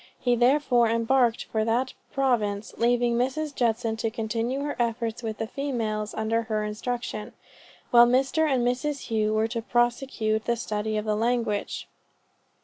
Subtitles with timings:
[0.19, 3.53] He therefore embarked for that province, leaving Mrs.
[3.53, 7.33] Judson to continue her efforts with the females under her instruction;
[7.91, 8.51] while Mr.
[8.51, 9.09] and Mrs.
[9.09, 11.87] Hough were to prosecute the study of the language.